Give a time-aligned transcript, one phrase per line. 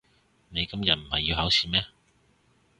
[0.49, 1.85] 你今日唔係要考試咩？